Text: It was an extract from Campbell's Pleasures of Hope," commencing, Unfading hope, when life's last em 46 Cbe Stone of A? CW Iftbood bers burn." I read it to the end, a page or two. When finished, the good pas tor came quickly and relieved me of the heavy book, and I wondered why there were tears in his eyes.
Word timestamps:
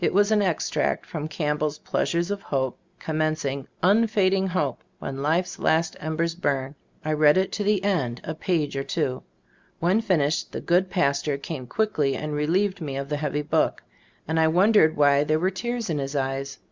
It 0.00 0.14
was 0.14 0.30
an 0.30 0.40
extract 0.40 1.04
from 1.04 1.26
Campbell's 1.26 1.78
Pleasures 1.80 2.30
of 2.30 2.40
Hope," 2.42 2.78
commencing, 3.00 3.66
Unfading 3.82 4.46
hope, 4.46 4.84
when 5.00 5.20
life's 5.20 5.58
last 5.58 5.96
em 5.98 6.14
46 6.16 6.36
Cbe 6.38 6.38
Stone 6.38 6.50
of 6.52 6.54
A? 6.54 6.60
CW 6.60 6.62
Iftbood 6.62 6.62
bers 6.62 6.72
burn." 6.72 6.74
I 7.04 7.12
read 7.12 7.36
it 7.38 7.52
to 7.52 7.64
the 7.64 7.82
end, 7.84 8.20
a 8.22 8.34
page 8.36 8.76
or 8.76 8.84
two. 8.84 9.22
When 9.80 10.00
finished, 10.00 10.52
the 10.52 10.60
good 10.60 10.90
pas 10.90 11.20
tor 11.22 11.36
came 11.38 11.66
quickly 11.66 12.14
and 12.14 12.34
relieved 12.34 12.80
me 12.80 12.96
of 12.96 13.08
the 13.08 13.16
heavy 13.16 13.42
book, 13.42 13.82
and 14.28 14.38
I 14.38 14.46
wondered 14.46 14.96
why 14.96 15.24
there 15.24 15.40
were 15.40 15.50
tears 15.50 15.90
in 15.90 15.98
his 15.98 16.14
eyes. 16.14 16.60